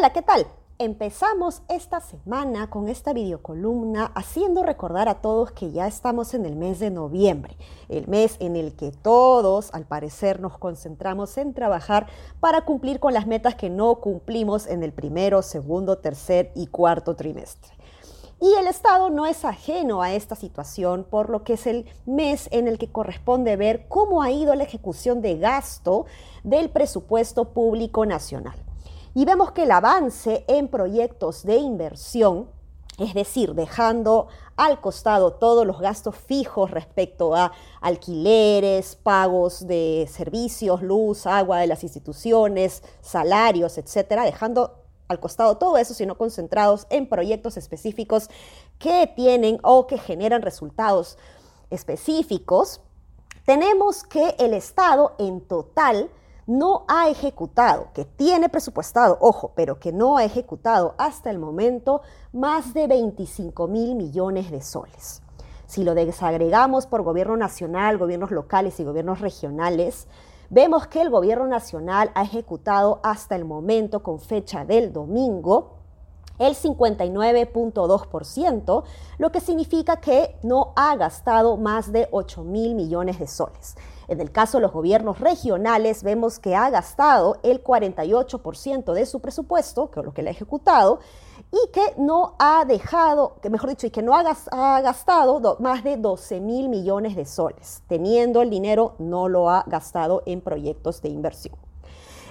[0.00, 0.46] Hola, ¿qué tal?
[0.78, 6.56] Empezamos esta semana con esta videocolumna haciendo recordar a todos que ya estamos en el
[6.56, 7.54] mes de noviembre,
[7.90, 12.06] el mes en el que todos, al parecer, nos concentramos en trabajar
[12.40, 17.14] para cumplir con las metas que no cumplimos en el primero, segundo, tercer y cuarto
[17.14, 17.74] trimestre.
[18.40, 22.48] Y el Estado no es ajeno a esta situación, por lo que es el mes
[22.52, 26.06] en el que corresponde ver cómo ha ido la ejecución de gasto
[26.42, 28.56] del presupuesto público nacional
[29.14, 32.48] y vemos que el avance en proyectos de inversión,
[32.98, 40.82] es decir, dejando al costado todos los gastos fijos respecto a alquileres, pagos de servicios,
[40.82, 44.76] luz, agua de las instituciones, salarios, etcétera, dejando
[45.08, 48.28] al costado todo eso, sino concentrados en proyectos específicos
[48.78, 51.18] que tienen o que generan resultados
[51.70, 52.80] específicos,
[53.44, 56.10] tenemos que el Estado en total
[56.46, 62.02] no ha ejecutado, que tiene presupuestado, ojo, pero que no ha ejecutado hasta el momento
[62.32, 65.22] más de 25 mil millones de soles.
[65.66, 70.08] Si lo desagregamos por gobierno nacional, gobiernos locales y gobiernos regionales,
[70.48, 75.79] vemos que el gobierno nacional ha ejecutado hasta el momento, con fecha del domingo,
[76.40, 78.82] el 59.2%,
[79.18, 83.76] lo que significa que no ha gastado más de 8 mil millones de soles.
[84.08, 89.20] En el caso de los gobiernos regionales, vemos que ha gastado el 48% de su
[89.20, 90.98] presupuesto, que es lo que le ha ejecutado,
[91.52, 94.24] y que no ha dejado, que mejor dicho, y que no ha,
[94.80, 97.84] gastado más de 12 mil millones de soles.
[97.86, 101.69] Teniendo el dinero, no lo ha gastado en proyectos de inversión.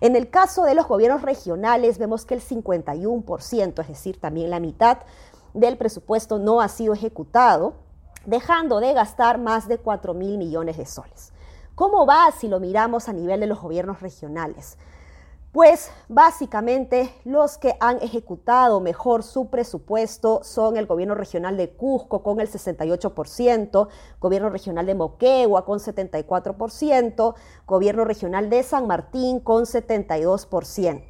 [0.00, 4.60] En el caso de los gobiernos regionales vemos que el 51%, es decir, también la
[4.60, 4.98] mitad
[5.54, 7.74] del presupuesto no ha sido ejecutado,
[8.26, 11.32] dejando de gastar más de 4 mil millones de soles.
[11.74, 14.76] ¿Cómo va si lo miramos a nivel de los gobiernos regionales?
[15.56, 22.22] Pues básicamente los que han ejecutado mejor su presupuesto son el gobierno regional de Cusco
[22.22, 23.88] con el 68%,
[24.20, 27.34] gobierno regional de Moquegua con 74%,
[27.66, 31.04] gobierno regional de San Martín con 72%.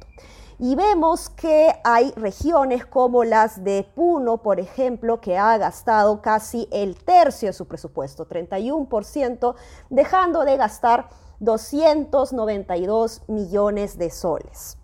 [0.59, 6.67] Y vemos que hay regiones como las de Puno, por ejemplo, que ha gastado casi
[6.71, 9.53] el tercio de su presupuesto, 31%,
[9.91, 11.09] dejando de gastar
[11.39, 14.79] 292 millones de soles.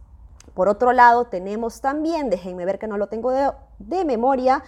[0.53, 3.31] Por otro lado, tenemos también, déjenme ver que no lo tengo
[3.79, 4.63] de, memoria,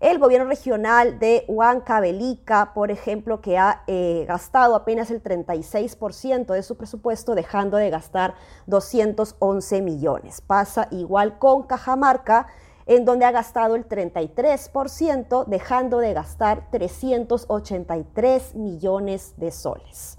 [0.00, 6.62] el gobierno regional de Huancavelica, por ejemplo, que ha eh, gastado apenas el 36% de
[6.62, 8.34] su presupuesto, dejando de gastar
[8.66, 10.40] 211 millones.
[10.40, 12.46] Pasa igual con Cajamarca,
[12.86, 20.18] en donde ha gastado el 33%, dejando de gastar 383 millones de soles.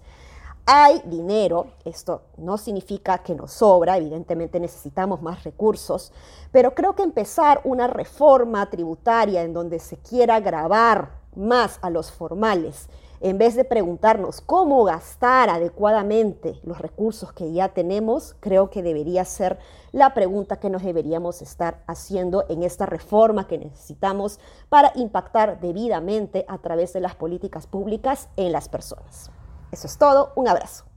[0.72, 6.13] Hay dinero, esto no significa que nos sobra, evidentemente necesitamos más recursos,
[6.52, 12.12] pero creo que empezar una reforma tributaria en donde se quiera grabar más a los
[12.12, 12.88] formales,
[13.19, 19.25] en vez de preguntarnos cómo gastar adecuadamente los recursos que ya tenemos, creo que debería
[19.25, 19.58] ser
[19.91, 26.46] la pregunta que nos deberíamos estar haciendo en esta reforma que necesitamos para impactar debidamente
[26.47, 29.31] a través de las políticas públicas en las personas.
[29.72, 30.89] Eso es todo, un abrazo.